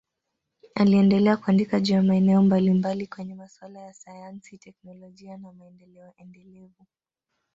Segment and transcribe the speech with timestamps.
[0.75, 6.85] Aliendelea kuandika juu ya maeneo mbalimbali kwenye masuala ya sayansi, teknolojia na maendeleo endelevu.